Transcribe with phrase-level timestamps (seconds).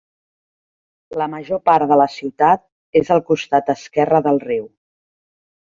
[1.21, 2.65] La major part de la ciutat
[3.03, 4.69] és al costat esquerre del riu.